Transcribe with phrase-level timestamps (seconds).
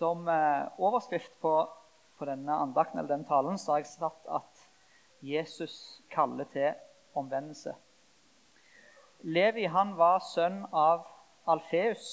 [0.00, 1.68] Som eh, overskrift på,
[2.16, 4.62] på denne andakten eller denne talen så har jeg satt at
[5.20, 5.74] Jesus
[6.08, 6.70] kaller til
[7.12, 7.74] omvendelse.
[9.20, 11.04] Levi han var sønn av
[11.44, 12.08] Alfeus.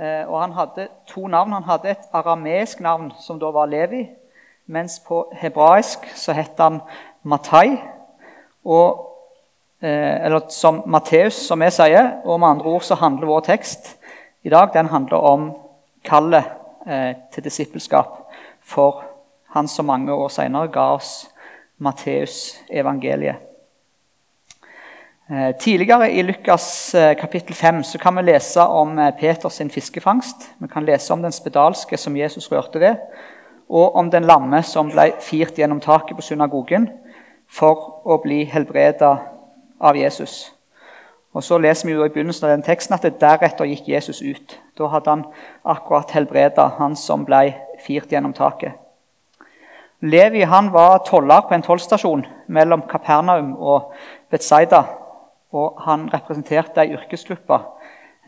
[0.00, 1.52] Eh, og Han hadde to navn.
[1.52, 4.06] Han hadde et arameisk navn, som da var Levi.
[4.66, 6.80] Mens på hebraisk så het han
[7.22, 7.76] Matai.
[8.64, 9.04] Og,
[9.82, 12.22] eh, eller som Matteus, som vi sier.
[12.24, 13.98] Og med andre ord så handler vår tekst
[14.42, 15.50] i dag den handler om
[16.04, 18.20] kallet til disippelskap
[18.62, 19.02] for
[19.56, 21.26] han som mange år senere ga oss
[21.82, 23.42] Matteus evangeliet.
[25.30, 30.50] Eh, tidligere i Lukas eh, kapittel 5 så kan vi lese om eh, Peters fiskefangst.
[30.58, 32.94] Vi kan lese om den spedalske som Jesus rørte ved,
[33.68, 36.86] og om den lamme som ble firt gjennom taket på synagogen
[37.50, 39.16] for å bli helbreda
[39.80, 40.52] av Jesus.
[41.36, 44.22] Og Så leser vi jo i begynnelsen av den teksten at det deretter gikk Jesus
[44.24, 44.54] ut.
[44.78, 45.24] Da hadde han
[45.68, 47.50] akkurat helbreda han som ble
[47.84, 48.78] firt gjennom taket.
[50.00, 53.92] Levi han var toller på en tollstasjon mellom Kapernaum og
[54.32, 54.82] Betzaida.
[55.52, 57.60] Og han representerte ei yrkesgruppe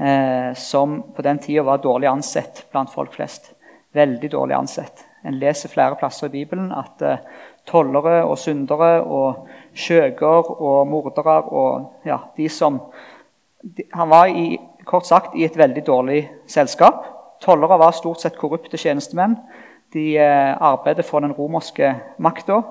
[0.01, 3.55] eh, som på den tida var dårlig ansett blant folk flest.
[3.97, 5.05] Veldig dårlig ansett.
[5.29, 7.21] En leser flere plasser i Bibelen at eh,
[7.69, 12.81] tollere og syndere og skjøger og mordere og ja, de som
[13.63, 17.05] de, Han var i, kort sagt i et veldig dårlig selskap.
[17.43, 19.37] Tollere var stort sett korrupte tjenestemenn.
[19.93, 22.63] De eh, arbeidet for den romerske makta.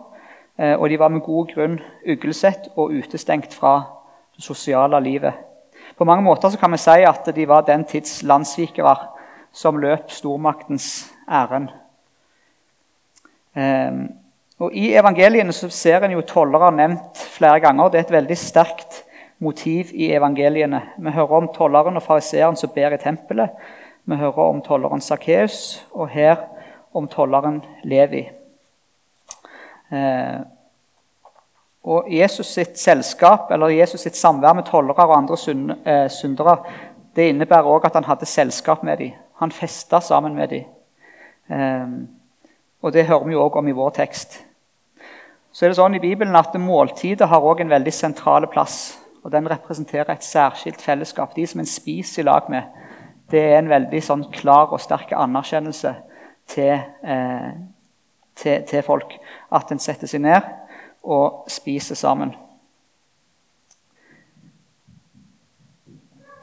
[0.58, 3.76] Eh, og de var med god grunn uglesett og utestengt fra
[4.36, 5.34] det sosiale livet.
[5.98, 8.96] På mange måter kan vi si at de var den tids landssvikere
[9.54, 11.70] som løp stormaktens ærend.
[13.58, 14.00] Eh,
[14.58, 17.92] og I evangeliene så ser en jo tollere nevnt flere ganger.
[17.92, 19.04] Det er et veldig sterkt
[19.44, 20.82] motiv i evangeliene.
[20.98, 23.54] Vi hører om tolleren og fariseeren som ber i tempelet.
[24.08, 26.38] Vi hører om tolleren Sakkeus, og her
[26.96, 28.24] om tolleren Levi.
[29.92, 30.40] Eh,
[31.88, 35.38] og Jesus sitt selskap, eller Jesus sitt samvær med tollere og andre
[35.86, 36.58] eh, syndere
[37.18, 39.12] det innebærer også at han hadde selskap med dem.
[39.40, 40.64] Han festa sammen med dem.
[42.82, 44.44] Og det hører vi jo også om i vår tekst.
[45.52, 49.00] Så er det sånn i Bibelen at Måltidet har også en veldig sentral plass.
[49.24, 51.36] og Den representerer et særskilt fellesskap.
[51.36, 52.64] De som en spiser i lag med,
[53.32, 55.96] det er en veldig sånn klar og sterk anerkjennelse
[56.48, 57.50] til, eh,
[58.36, 59.18] til, til folk.
[59.52, 60.42] At en setter seg ned
[61.04, 62.36] og spiser sammen.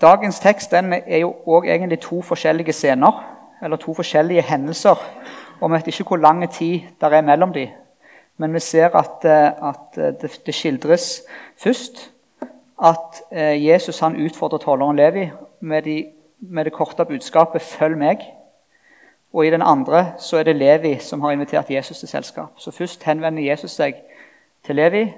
[0.00, 3.22] Dagens tekst er jo også egentlig to forskjellige scener,
[3.62, 4.98] eller to forskjellige hendelser.
[5.64, 7.68] Og vi vet ikke hvor lang tid det er mellom dem.
[8.36, 11.22] Men vi ser at, eh, at eh, det, skildres
[11.56, 12.10] først
[12.84, 15.30] at eh, Jesus han utfordrer tolleren Levi
[15.60, 16.06] med, de,
[16.38, 18.26] med, det korte budskapet 'følg meg'.
[19.32, 22.52] Og i den andre så er det Levi som har invitert Jesus til selskap.
[22.56, 23.94] Så først henvender Jesus seg
[24.64, 25.12] til Levi,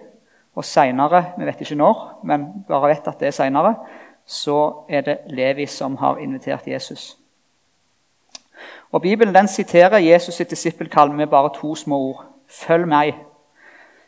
[0.55, 3.75] og seinere, vi vet ikke når, men bare vet at det er seinere,
[4.27, 7.19] så er det Levi som har invitert Jesus.
[8.93, 12.25] Og Bibelen den siterer Jesus sitt disippelkall med bare to små ord.
[12.49, 13.15] 'Følg meg'.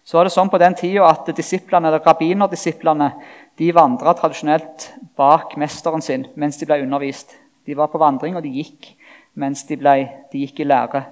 [0.05, 3.13] Så var det sånn på den tida at disiplene, eller Rabbinerdisiplene
[3.59, 7.35] de vandra tradisjonelt bak mesteren sin mens de ble undervist.
[7.67, 8.95] De var på vandring, og de gikk
[9.35, 11.05] mens de, ble, de gikk i lære.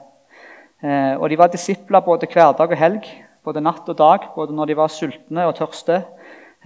[0.83, 3.05] Eh, og De var disipler både hverdag og helg,
[3.45, 6.03] både natt og dag, både når de var sultne og tørste.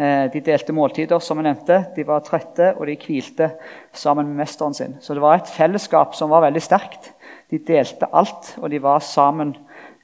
[0.00, 1.84] Eh, de delte måltider, som jeg nevnte.
[1.96, 3.50] De var trette, og de hvilte
[3.92, 4.96] sammen med mesteren sin.
[5.00, 7.10] Så det var et fellesskap som var veldig sterkt.
[7.50, 9.56] De delte alt, og de var sammen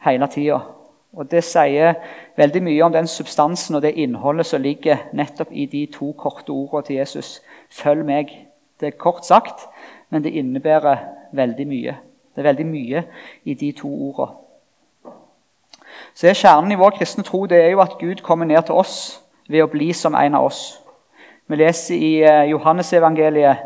[0.05, 0.61] hele tida.
[1.17, 1.95] Og Det sier
[2.37, 6.51] veldig mye om den substansen og det innholdet som ligger nettopp i de to korte
[6.53, 7.41] ordene til Jesus.
[7.71, 8.47] Følg meg.
[8.81, 9.65] Det er kort sagt,
[10.11, 10.99] men det innebærer
[11.33, 11.97] veldig mye.
[12.35, 13.05] Det er veldig mye
[13.45, 14.37] i de to ordene.
[16.15, 18.75] Så er Kjernen i vår kristne tro det er jo at Gud kommer ned til
[18.75, 20.81] oss ved å bli som en av oss.
[21.47, 23.65] Vi leser i eh, Johannesevangeliet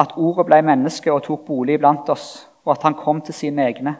[0.00, 3.66] at ordet ble menneske og tok bolig blant oss, og at han kom til sine
[3.66, 3.96] egne.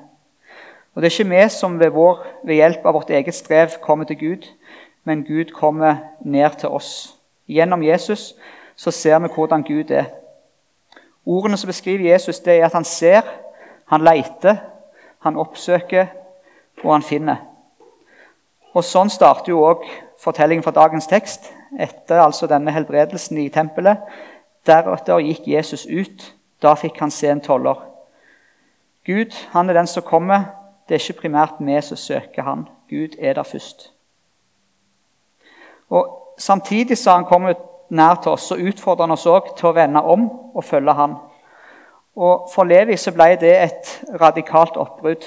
[0.94, 4.04] Og Det er ikke vi som ved, vår, ved hjelp av vårt eget strev kommer
[4.04, 4.48] til Gud,
[5.04, 7.16] men Gud kommer ned til oss.
[7.48, 8.34] Gjennom Jesus
[8.76, 10.10] så ser vi hvordan Gud er.
[11.26, 13.22] Ordene som beskriver Jesus, det er at han ser,
[13.86, 14.56] han leiter,
[15.22, 16.06] han oppsøker,
[16.84, 17.49] og han finner.
[18.74, 19.82] Og Sånn starter jo òg
[20.20, 21.50] fortellingen fra dagens tekst.
[21.78, 23.98] Etter altså denne helbredelsen i tempelet.
[24.66, 26.34] Deretter gikk Jesus ut.
[26.62, 27.78] Da fikk han se en toller.
[29.06, 30.50] Gud han er den som kommer
[30.90, 32.64] det er ikke primært vi som søker han.
[32.90, 33.92] Gud er der først.
[35.88, 37.54] Og Samtidig som han kommer
[37.90, 40.22] nær til oss, så utfordrer han oss også til å vende om
[40.54, 41.14] og følge han.
[42.16, 43.90] Og For Levi så ble det et
[44.20, 45.26] radikalt oppbrudd.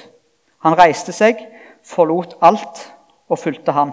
[0.66, 1.38] Han reiste seg,
[1.86, 2.82] forlot alt
[3.28, 3.92] og fulgte han.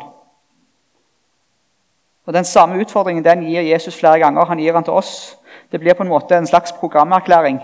[2.25, 4.45] Og Den samme utfordringen den gir Jesus flere ganger.
[4.45, 5.37] Han gir den til oss.
[5.71, 7.61] Det blir på en måte en slags programerklæring.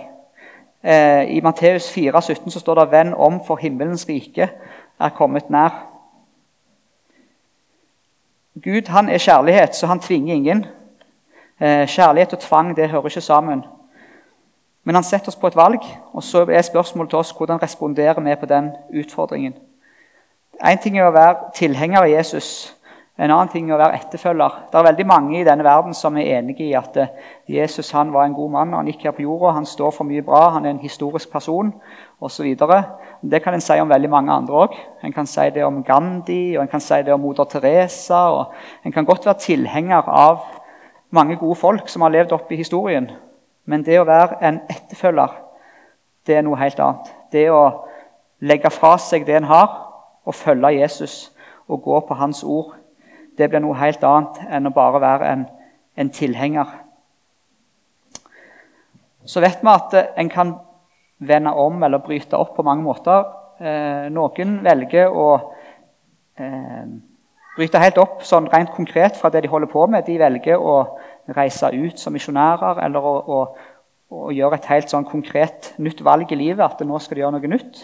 [0.84, 4.50] Eh, I Matteus 4, 17 så står det 'Venn om, for himmelens rike
[5.00, 5.86] er kommet nær'.
[8.64, 10.66] Gud han er kjærlighet, så han tvinger ingen.
[11.60, 13.66] Eh, kjærlighet og tvang det hører ikke sammen.
[14.84, 15.82] Men han setter oss på et valg,
[16.14, 19.54] og så er spørsmålet til oss hvordan responderer vi på den utfordringen.
[20.58, 22.78] Én ting er å være tilhenger av Jesus,
[23.18, 24.58] en annen ting er å være etterfølger.
[24.70, 27.14] Det er veldig mange i denne verden som er enige i at eh,
[27.50, 28.76] Jesus han var en god mann.
[28.78, 31.72] Han gikk her på jorda, han står for mye bra, han er en historisk person
[32.22, 32.52] osv.
[33.26, 34.78] Det kan en si om veldig mange andre òg.
[35.02, 38.22] En kan si det om Gandhi og en kan si det om moder Teresa.
[38.30, 38.54] og
[38.86, 40.46] En kan godt være tilhenger av
[41.10, 43.10] mange gode folk som har levd opp i historien.
[43.66, 45.34] Men det å være en etterfølger,
[46.28, 47.10] det er noe helt annet.
[47.34, 47.66] Det å
[48.46, 49.87] legge fra seg det en har,
[50.28, 51.32] og følge Jesus
[51.68, 52.76] og gå på hans ord,
[53.38, 55.48] det blir noe helt annet enn å bare være en,
[55.96, 56.70] en tilhenger.
[59.28, 60.56] Så vet vi at en kan
[61.20, 63.26] vende om eller bryte opp på mange måter.
[63.60, 65.28] Eh, noen velger å
[66.38, 66.86] eh,
[67.58, 70.06] bryte helt opp sånn rent konkret fra det de holder på med.
[70.08, 70.78] De velger å
[71.36, 73.40] reise ut som misjonærer eller å, å,
[74.14, 76.64] å, gjøre et helt sånn konkret nytt valg i livet.
[76.64, 77.84] At nå skal de gjøre noe nytt.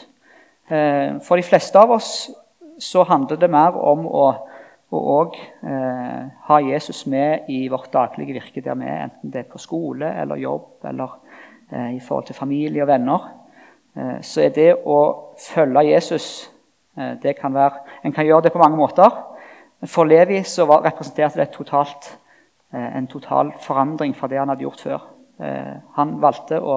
[0.69, 2.31] Eh, for de fleste av oss
[2.79, 4.25] så handler det mer om å
[4.93, 9.49] og eh, ha Jesus med i vårt daglige virke der vi er, enten det er
[9.49, 11.15] på skole eller jobb eller
[11.71, 13.25] eh, i forhold til familie og venner.
[13.97, 14.99] Eh, så er det å
[15.41, 16.27] følge Jesus
[16.97, 19.09] eh, det kan være, En kan gjøre det på mange måter.
[19.89, 22.17] For Levi så var, representerte det totalt,
[22.73, 25.09] eh, en total forandring fra det han hadde gjort før.
[25.97, 26.75] Han valgte å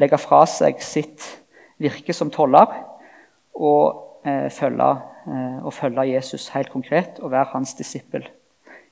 [0.00, 1.26] legge fra seg sitt
[1.78, 2.72] virke som toller
[3.60, 4.06] og
[4.52, 4.90] følge
[5.26, 8.24] Eh, følge Jesus helt konkret og være hans disippel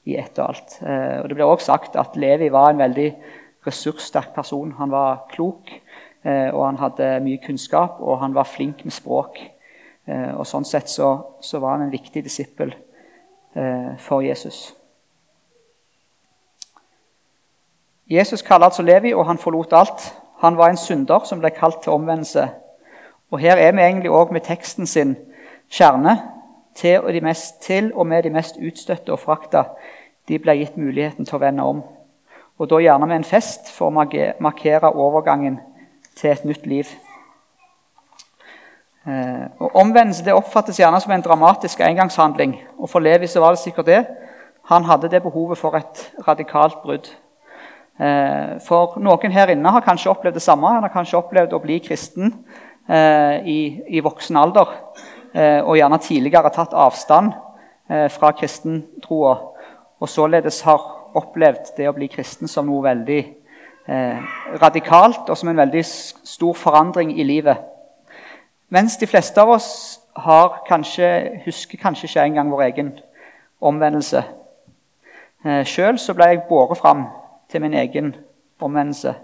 [0.04, 0.78] i ett og alt.
[0.82, 3.16] Eh, og Det blir også sagt at Levi var en veldig
[3.66, 4.72] ressurssterk person.
[4.72, 5.70] Han var klok,
[6.24, 9.38] eh, og han hadde mye kunnskap, og han var flink med språk.
[10.08, 12.70] Og Sånn sett så, så var han en viktig disippel
[13.98, 14.74] for Jesus.
[18.08, 20.14] Jesus kaller altså Levi, og han forlot alt.
[20.40, 22.48] Han var en synder som ble kalt til omvendelse.
[23.30, 25.16] Og Her er vi egentlig òg med teksten sin
[25.70, 26.16] kjerne
[26.74, 29.64] til og, mest, til og, med de mest utstøtte og frakta,
[30.28, 31.82] de ble gitt muligheten til å vende om.
[32.58, 34.06] Og da gjerne med en fest for å
[34.40, 35.58] markere overgangen
[36.16, 36.90] til et nytt liv.
[39.08, 42.58] Eh, og Omvendelse det oppfattes gjerne som en dramatisk engangshandling.
[42.78, 44.02] Og For Levi så var det sikkert det.
[44.68, 47.08] Han hadde det behovet for et radikalt brudd.
[47.98, 50.68] Eh, for noen her inne har kanskje opplevd det samme.
[50.68, 52.34] Han har kanskje opplevd å bli kristen
[52.88, 53.58] i,
[53.92, 54.70] i voksen alder.
[55.34, 57.34] Eh, og gjerne tidligere tatt avstand
[57.90, 59.34] eh, fra kristentroa,
[60.00, 60.86] og således har
[61.18, 63.18] opplevd det å bli kristen som noe veldig
[63.88, 64.22] eh,
[64.62, 67.60] radikalt og som en veldig stor forandring i livet.
[68.72, 69.68] Mens de fleste av oss
[70.16, 72.92] har kanskje, husker kanskje ikke engang vår egen
[73.60, 74.24] omvendelse.
[75.44, 77.04] Eh, Sjøl ble jeg båret fram
[77.52, 78.14] til min egen
[78.60, 79.14] omvendelse.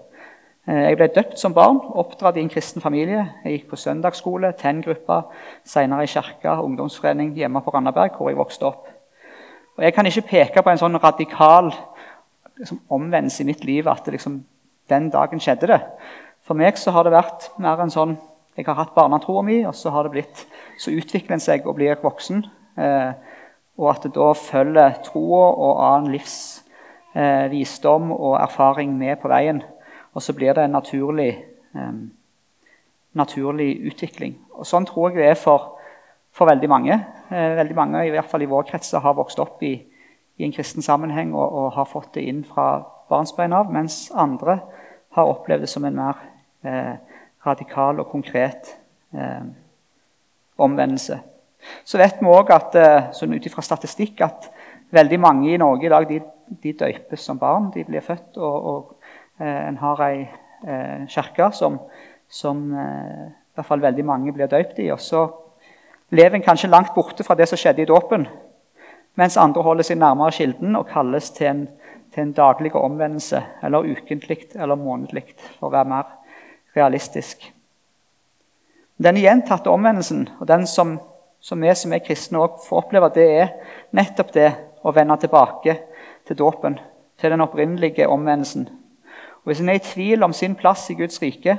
[0.65, 3.21] Eh, jeg ble døpt som barn, oppdratt i en kristen familie.
[3.43, 5.19] Jeg gikk på søndagsskole, TEN-gruppa,
[5.65, 8.87] senere i kirka, ungdomsforening hjemme på Randaberg, hvor jeg vokste opp.
[9.77, 11.69] Og Jeg kan ikke peke på en sånn radikal
[12.57, 14.39] liksom, omvendelse i mitt liv at liksom,
[14.89, 15.81] den dagen skjedde det.
[16.47, 18.17] For meg så har det vært mer en sånn
[18.55, 20.45] Jeg har hatt barnetroa mi, og så har det blitt,
[20.79, 22.37] så utvikler en seg og blir voksen.
[22.79, 23.11] Eh,
[23.75, 29.59] og at det da følger troa og annen livsvisdom eh, og erfaring med på veien.
[30.15, 31.43] Og så blir det en naturlig,
[31.75, 32.11] um,
[33.13, 34.37] naturlig utvikling.
[34.55, 35.73] Og Sånn tror jeg det er for,
[36.31, 36.95] for veldig mange.
[37.29, 39.75] Eh, veldig mange i hvert fall i vår krets har vokst opp i,
[40.37, 44.59] i en kristen sammenheng og, og, har fått det inn fra barnsbein av, mens andre
[45.15, 46.23] har opplevd det som en mer
[46.63, 46.95] eh,
[47.45, 48.71] radikal og konkret
[49.15, 49.43] eh,
[50.57, 51.19] omvendelse.
[51.83, 54.49] Så vet vi òg eh, sånn ut fra statistikk at
[54.95, 56.21] veldig mange i Norge i dag de,
[56.61, 57.71] de døypes som barn.
[57.73, 58.94] De blir født og, og
[59.39, 60.19] en har ei
[60.67, 61.79] eh, kirke som,
[62.27, 64.89] som eh, i hvert fall veldig mange blir døpt i.
[64.93, 65.25] Og så
[66.15, 68.27] lever en kanskje langt borte fra det som skjedde i dåpen,
[69.15, 71.65] mens andre holder seg nærmere kilden og kalles til en,
[72.13, 76.15] til en daglig omvendelse, eller ukentlig eller månedlig, for å være mer
[76.75, 77.51] realistisk.
[78.99, 80.97] Den gjentatte omvendelsen, og den som,
[81.43, 83.53] som vi som er kristne også får oppleve, det er
[83.95, 84.49] nettopp det
[84.83, 85.77] å vende tilbake
[86.27, 86.79] til dåpen,
[87.19, 88.67] til den opprinnelige omvendelsen
[89.45, 91.57] og Hvis en er i tvil om sin plass i Guds rike,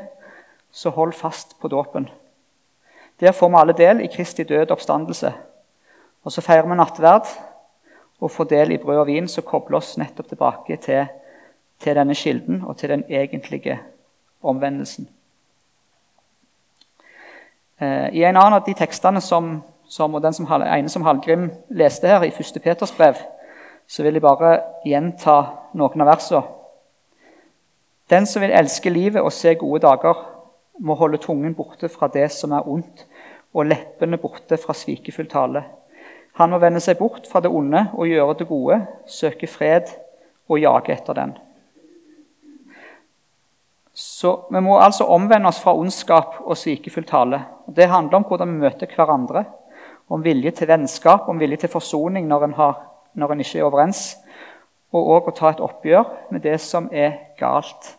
[0.73, 2.09] så hold fast på dåpen.
[3.21, 5.33] Der får vi alle del i Kristi død oppstandelse.
[6.25, 7.29] Og så feirer vi nattverd
[8.21, 11.07] og får del i brød og vin, som kobler oss nettopp tilbake til,
[11.79, 13.79] til denne kilden og til den egentlige
[14.43, 15.09] omvendelsen.
[17.81, 21.53] Eh, I en annen av de tekstene som, som, og den som, ene som Hallgrim
[21.71, 22.63] leste her, i 1.
[22.65, 23.15] Peters brev,
[23.87, 25.39] så vil jeg bare gjenta
[25.79, 26.56] noen av versene.
[28.11, 30.19] Den som vil elske livet og se gode dager,
[30.79, 33.07] må holde tungen borte fra det som er ondt,
[33.57, 35.65] og leppene borte fra svikefull tale.
[36.37, 39.89] Han må vende seg bort fra det onde og gjøre det gode, søke fred
[40.49, 41.37] og jage etter den.
[43.97, 47.41] Så Vi må altså omvende oss fra ondskap og svikefull tale.
[47.67, 49.45] Det handler om hvordan vi møter hverandre,
[50.09, 52.75] om vilje til vennskap, om vilje til forsoning når en, har,
[53.15, 54.19] når en ikke er overens,
[54.97, 57.93] og òg å ta et oppgjør med det som er galt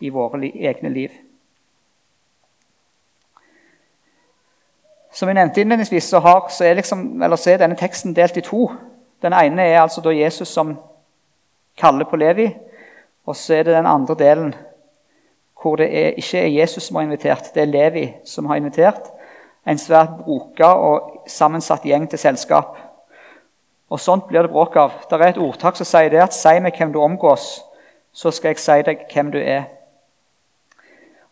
[0.00, 1.12] i våre egne liv.
[5.12, 8.44] Som jeg nevnte innledningsvis, så, har, så, er liksom, så, er denne teksten delt i
[8.46, 8.68] to.
[9.22, 10.76] Den ene er altså da Jesus som
[11.78, 12.46] kaller på Levi.
[13.26, 14.52] Og så er det den andre delen
[15.60, 19.10] hvor det er, ikke er Jesus som har invitert, det er Levi som har invitert.
[19.68, 22.78] En svært broka og sammensatt gjeng til selskap.
[23.90, 24.92] Og Sånt blir det bråk av.
[25.10, 27.60] Det er et ordtak som sier det at 'si meg hvem du omgås',
[28.12, 29.64] så skal jeg si deg hvem du er'.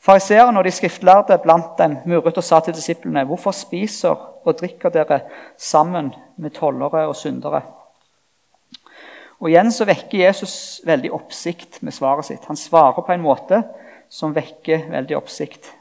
[0.00, 4.88] Fariseerne og de skriftlærde blant dem murret og sa til disiplene.: Hvorfor spiser og drikker
[4.88, 5.20] dere
[5.56, 7.62] sammen med tollere og syndere?
[9.40, 12.44] Og Igjen så vekker Jesus veldig oppsikt med svaret sitt.
[12.44, 13.62] Han svarer på en måte
[14.08, 15.74] som vekker veldig oppsikt.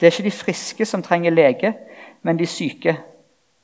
[0.00, 1.74] Det er ikke de friske som trenger lege,
[2.22, 2.96] men de syke.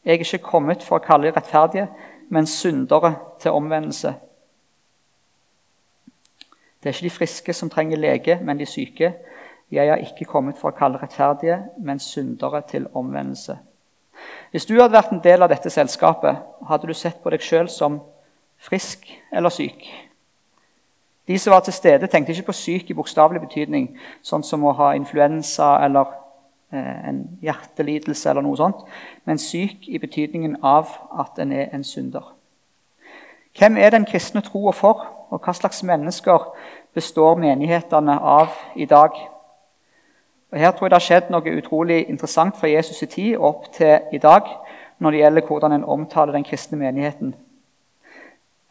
[0.04, 1.88] Jeg er ikke kommet for å kalle de rettferdige,
[2.28, 4.14] men syndere til omvendelse.
[6.82, 9.14] Det er ikke de friske som trenger lege, men de syke.
[9.70, 13.58] Jeg har ikke kommet for å kalle rettferdige, men syndere til omvendelse.
[14.50, 17.68] Hvis du hadde vært en del av dette selskapet, hadde du sett på deg sjøl
[17.70, 18.00] som
[18.58, 19.84] frisk eller syk?
[21.28, 23.90] De som var til stede, tenkte ikke på syk i bokstavelig betydning,
[24.22, 26.14] sånn som å ha influensa eller
[26.72, 28.82] en hjertelidelse eller noe sånt,
[29.24, 32.34] men syk i betydningen av at en er en synder.
[33.58, 36.44] Hvem er den kristne troa for, og hva slags mennesker
[36.94, 39.16] består menighetene av i dag?
[40.52, 43.72] Og Her tror jeg det har skjedd noe utrolig interessant fra Jesus' i tid opp
[43.72, 44.48] til i dag
[44.98, 47.34] når det gjelder hvordan en omtaler den kristne menigheten.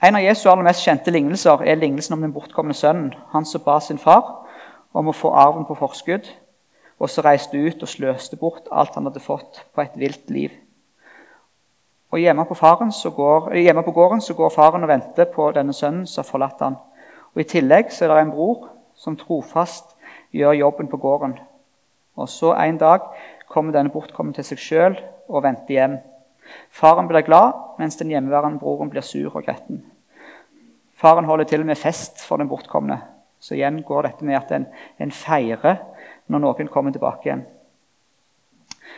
[0.03, 3.13] En av Jesu aller mest kjente lignelser er lignelsen om den bortkomne sønnen.
[3.33, 4.47] Han som ba sin far
[4.93, 6.27] om å få arven på forskudd,
[6.97, 10.51] og så reiste ut og sløste bort alt han hadde fått på et vilt liv.
[12.11, 16.07] Og Hjemme på, går, hjemme på gården så går faren og venter på denne sønnen
[16.07, 16.77] som har forlatt han.
[17.35, 19.97] Og I tillegg så er det en bror som trofast
[20.33, 21.35] gjør jobben på gården.
[22.15, 23.01] Og så En dag
[23.47, 25.97] kommer denne bortkommen til seg sjøl og venter hjem.
[26.71, 29.83] Faren blir glad, mens den hjemmeværende broren blir sur og gretten.
[30.95, 33.01] Faren holder til med fest for den bortkomne.
[33.39, 34.65] Så igjen går dette med at en,
[34.97, 35.81] en feirer
[36.27, 37.45] når noen kommer tilbake igjen.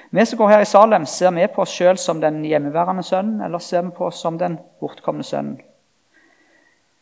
[0.10, 3.42] Vi som går her i Salem, ser vi på oss sjøl som den hjemmeværende sønnen,
[3.46, 5.60] eller ser vi på oss som den bortkomne sønnen?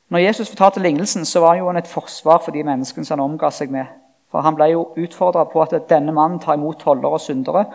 [0.10, 3.26] Når Jesus fortalte lignelsen, så var jo han et forsvar for de menneskene som han
[3.26, 3.88] omga seg med.
[4.32, 7.66] For Han ble jo utfordra på at denne mannen tar imot tollere og syndere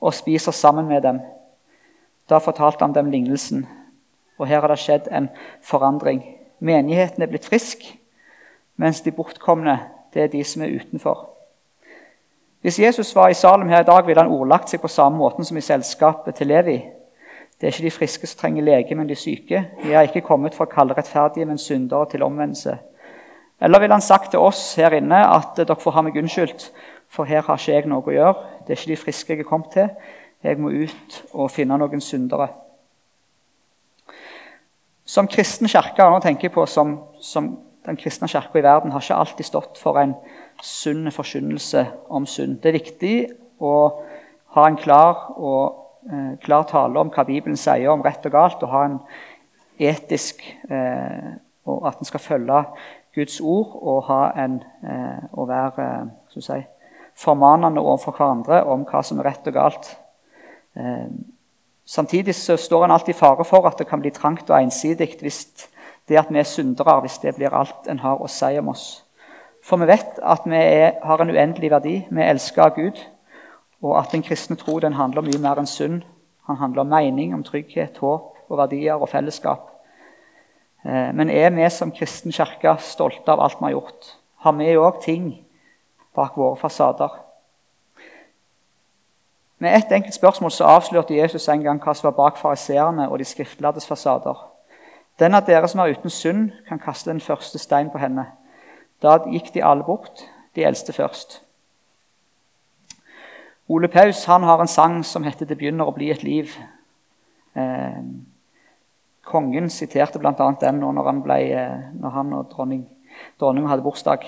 [0.00, 1.20] og spiser sammen med dem.
[2.28, 3.66] Da fortalte han dem lignelsen,
[4.38, 5.28] og her har det skjedd en
[5.62, 6.22] forandring.
[6.60, 7.84] Menigheten er blitt frisk,
[8.76, 9.78] mens de bortkomne
[10.14, 11.30] det er de som er utenfor.
[12.64, 15.44] Hvis Jesus var i Salem her i dag, ville han ordlagt seg på samme måten
[15.44, 16.78] som i selskapet til Levi.
[17.60, 19.64] Det er ikke de friske som trenger lege, men de syke.
[19.82, 22.78] Vi har ikke kommet for å kalle rettferdige, men syndere til omvendelse.
[23.60, 26.70] Eller ville han sagt til oss her inne at dere får ha meg unnskyldt,
[27.08, 28.48] for her har ikke jeg noe å gjøre.
[28.64, 29.88] Det er ikke de friske jeg er kommet til.
[30.44, 32.48] Jeg må ut og finne noen syndere.
[35.04, 37.52] Som kristen kirke nå tenker jeg på som, som
[37.84, 40.14] den kristne kirka i verden har ikke alltid stått for en
[40.62, 42.60] sunn forkynnelse om synd.
[42.62, 43.14] Det er viktig
[43.60, 43.74] å
[44.56, 48.62] ha en klar, og, eh, klar tale om hva Bibelen sier om rett og galt,
[48.62, 49.00] og ha en
[49.78, 51.34] etisk eh,
[51.66, 52.64] og at en skal følge
[53.14, 56.60] Guds ord og en, eh, å være eh, si,
[57.16, 59.90] formanende overfor hverandre om hva som er rett og galt.
[60.76, 61.08] Eh,
[61.86, 65.14] samtidig så står en alltid i fare for at det kan bli trangt og ensidig
[65.20, 65.44] hvis
[66.08, 69.04] det at vi er syndere, hvis det blir alt en har å si om oss.
[69.64, 71.94] For vi vet at vi er, har en uendelig verdi.
[72.10, 73.00] Vi er elsket av Gud.
[73.84, 76.02] Og at den kristne tro den handler mye mer enn synd.
[76.48, 79.70] Han handler om mening, om trygghet, håp og verdier og fellesskap.
[80.84, 84.10] Eh, men er vi som kristen kirke stolte av alt vi har gjort?
[84.44, 85.30] Har vi òg ting
[86.14, 87.20] bak våre fasader?
[89.58, 93.18] Med ett enkelt spørsmål så avslørte Jesus en gang hva som var bak fariseerne og
[93.18, 94.36] de skriftlærdes fasader.
[95.18, 98.26] Den av dere som er uten synd, kan kaste den første stein på henne.
[99.02, 100.24] Da gikk de alle bort,
[100.56, 101.40] de eldste først.
[103.68, 106.58] Ole Paus han har en sang som heter 'Det begynner å bli et liv'.
[107.56, 108.02] Eh,
[109.24, 110.56] kongen siterte bl.a.
[110.60, 112.88] den når han, ble, eh, når han og dronning,
[113.40, 114.18] dronningen hadde bursdag.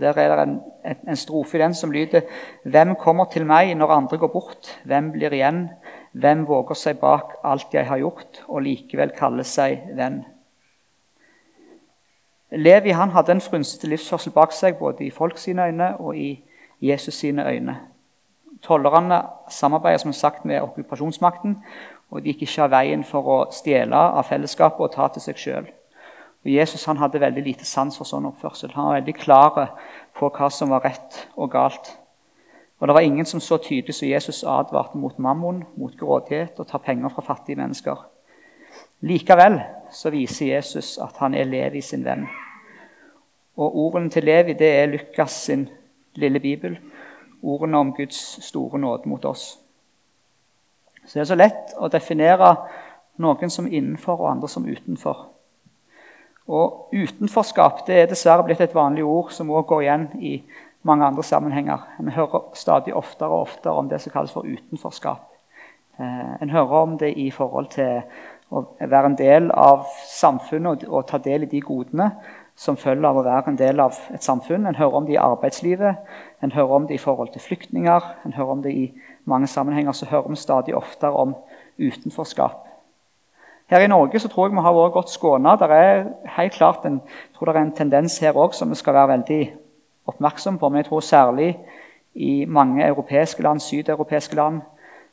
[0.00, 0.60] Der er det en,
[1.08, 2.20] en, strofe i den som lyder
[2.64, 4.80] Hvem kommer til meg når andre går bort?
[4.84, 5.70] Hvem blir igjen?
[6.16, 10.22] Hvem våger seg bak alt jeg har gjort, og likevel kalle seg venn?
[12.56, 16.30] Levi han hadde en frynsete livsførsel bak seg, både i folk sine øyne og i
[16.80, 17.76] Jesus sine øyne.
[18.62, 21.58] Tollerne samarbeider som sagt med okkupasjonsmakten,
[22.10, 25.42] og de gikk ikke av veien for å stjele av fellesskapet og ta til seg
[25.42, 25.68] sjøl.
[26.46, 28.70] Jesus han hadde veldig lite sans for sånn oppførsel.
[28.76, 29.56] Han var veldig klar
[30.16, 31.96] på hva som var rett og galt.
[32.78, 36.66] Og Det var ingen som så tydelig som Jesus advarte mot mammon, mot grådighet og
[36.66, 38.06] ta penger fra fattige mennesker.
[39.00, 42.26] Likevel så viser Jesus at han er Levi sin venn.
[43.56, 45.68] Og Ordene til Levi det er Lukas sin
[46.14, 46.78] lille bibel.
[47.42, 49.58] Ordene om Guds store nåde mot oss.
[51.06, 52.56] Så Det er så lett å definere
[53.16, 55.26] noen som innenfor og andre som utenfor.
[56.46, 60.32] Og utenforskap det er dessverre blitt et vanlig ord som også går igjen i
[60.86, 61.78] mange andre sammenhenger.
[62.00, 65.26] Vi hører stadig oftere og oftere om det som kalles for utenforskap.
[65.98, 68.02] Eh, en hører om det i forhold til
[68.50, 72.10] å være en del av samfunnet og, ta del i de godene
[72.56, 74.66] som følger av å være en del av et samfunn.
[74.66, 75.96] En hører om det i arbeidslivet,
[76.42, 78.06] en hører om det i forhold til flyktninger.
[78.24, 78.86] En hører om det i
[79.24, 81.34] mange sammenhenger så hører vi stadig oftere om
[81.78, 82.62] utenforskap.
[83.66, 85.56] Her i Norge så tror jeg vi har vært godt skåna.
[85.58, 86.04] Det er
[86.36, 87.00] helt klart en,
[87.34, 89.40] tror det er en tendens her òg som vi skal være veldig
[90.06, 90.68] oppmerksom på.
[90.68, 91.58] Men jeg tror særlig
[92.14, 94.60] i mange europeiske land, sydeuropeiske land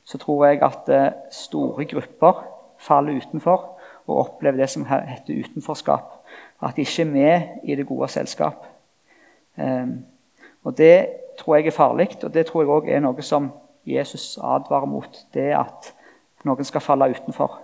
[0.03, 2.43] så tror jeg at eh, store grupper
[2.77, 3.69] faller utenfor
[4.07, 6.25] og opplever det som heter utenforskap.
[6.63, 8.65] At de ikke er med i det gode selskap.
[9.57, 10.05] Um,
[10.63, 11.07] og Det
[11.39, 13.51] tror jeg er farlig, og det tror jeg òg er noe som
[13.85, 15.25] Jesus advarer mot.
[15.33, 15.93] Det at
[16.43, 17.59] noen skal falle utenfor.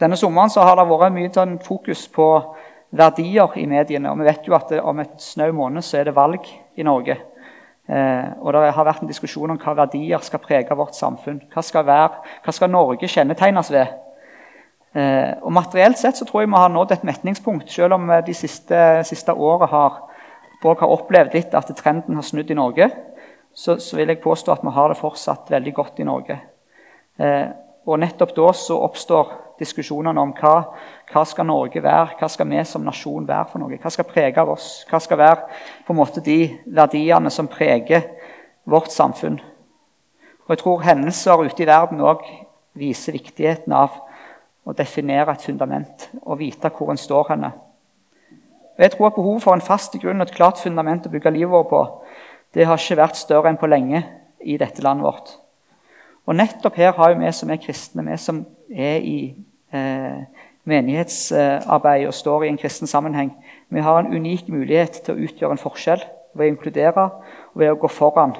[0.00, 2.26] Denne sommeren har det vært mye sånn fokus på
[2.90, 4.10] verdier i mediene.
[4.10, 6.86] og Vi vet jo at det, om et snau måned så er det valg i
[6.86, 7.16] Norge.
[7.88, 11.40] Eh, og Det har vært en diskusjon om hva verdier skal prege vårt samfunn.
[11.52, 13.94] Hva skal, være, hva skal Norge kjennetegnes ved?
[14.94, 18.34] Eh, og Materielt sett så tror jeg vi har nådd et metningspunkt, selv om de
[18.34, 20.00] siste, siste året har,
[20.62, 22.90] har opplevd litt at trenden har snudd i Norge.
[23.54, 26.38] Så, så, vil jeg påstå at vi har det fortsatt veldig godt i Norge.
[27.18, 27.46] Eh,
[27.86, 30.54] og nettopp da så oppstår diskusjonene om hva,
[31.12, 33.78] hva skal Norge være, hva skal vi som nasjon være for noe?
[33.80, 34.68] Hva skal prege oss?
[34.90, 38.08] Hva skal være på en måte de verdiene som preger
[38.64, 39.40] vårt samfunn?
[40.46, 42.24] Og Jeg tror hendelser ute i verden òg
[42.78, 44.00] viser viktigheten av
[44.66, 47.52] å definere et fundament og vite hvor en står henne.
[48.74, 51.34] Og Jeg tror at behovet for en fast grunn og et klart fundament å bygge
[51.36, 51.84] livet vårt på,
[52.54, 54.02] det har ikke vært større enn på lenge
[54.40, 55.34] i dette landet vårt.
[56.26, 59.18] Og nettopp her har vi som er kristne, vi som er i
[59.70, 63.32] menighetsarbeid og står i en kristen sammenheng.
[63.70, 66.02] Vi har en unik mulighet til å utgjøre en forskjell
[66.34, 67.06] ved å inkludere
[67.52, 68.34] og ved å gå foran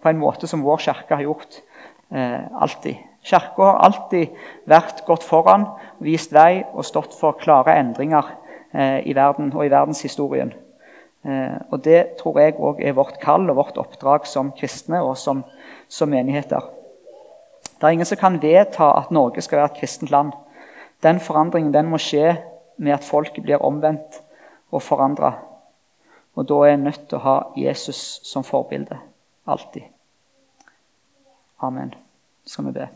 [0.00, 1.60] på en måte som vår kirke har gjort
[2.12, 2.96] eh, alltid.
[3.22, 4.32] Kirka har alltid
[4.68, 5.66] vært gått foran,
[6.00, 8.32] vist vei og stått for klare endringer
[8.72, 10.54] eh, i verden og i verdenshistorien.
[11.24, 15.18] Eh, og Det tror jeg òg er vårt kall og vårt oppdrag som kristne og
[15.20, 15.44] som,
[15.88, 16.64] som menigheter.
[17.80, 20.32] Det er ingen som kan vedta at Norge skal være et kristent land.
[21.02, 22.34] Den forandringen den må skje
[22.76, 24.20] med at folket blir omvendt
[24.70, 25.32] og forandra.
[26.36, 28.98] Og da er en nødt til å ha Jesus som forbilde.
[29.46, 29.82] Alltid.
[31.60, 31.94] Amen.
[32.44, 32.86] Skal vi be.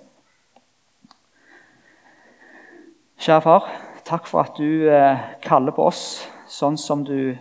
[3.25, 3.67] Kjære far,
[4.05, 6.05] takk for at du eh, kaller på oss
[6.51, 7.35] sånn som du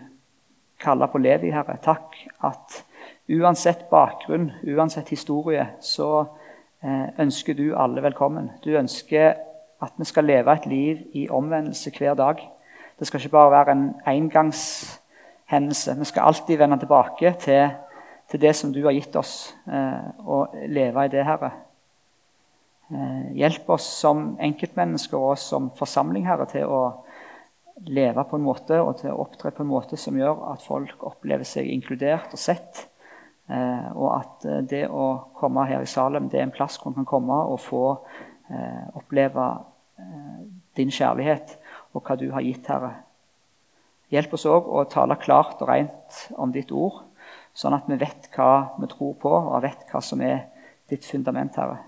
[0.80, 1.76] kaller på Levi, Herre.
[1.84, 2.84] Takk at
[3.32, 6.10] uansett bakgrunn, uansett historie, så
[6.84, 8.52] eh, ønsker du alle velkommen.
[8.64, 9.36] Du ønsker
[9.84, 12.42] at vi skal leve et liv i omvendelse hver dag.
[13.00, 15.96] Det skal ikke bare være en engangshendelse.
[16.00, 17.70] Vi skal alltid vende tilbake til,
[18.32, 21.52] til det som du har gitt oss, eh, og leve i det, Herre.
[22.94, 26.84] Eh, hjelp oss som enkeltmennesker og som forsamling Herre, til å
[27.90, 31.04] leve på en måte og til å opptre på en måte som gjør at folk
[31.04, 32.88] opplever seg inkludert og sett.
[33.52, 36.94] Eh, og at eh, det å komme her i Salem det er en plass hvor
[36.94, 37.84] man kan komme og få
[38.48, 39.48] eh, oppleve
[40.78, 41.58] din kjærlighet
[41.94, 42.94] og hva du har gitt, Herre.
[44.14, 47.02] Hjelp oss òg å tale klart og rent om ditt ord,
[47.54, 50.48] sånn at vi vet hva vi tror på, og vet hva som er
[50.90, 51.80] ditt fundament, Herre.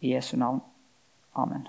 [0.00, 0.62] I Jesu navn.
[1.36, 1.68] Amen.